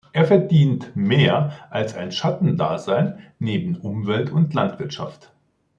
Er 0.13 0.25
verdient 0.25 0.95
mehr 0.95 1.51
als 1.69 1.93
ein 1.93 2.11
Schattendasein 2.11 3.19
neben 3.37 3.75
Umwelt 3.77 4.31
und 4.31 4.51
Landwirtschaft. 4.55 5.31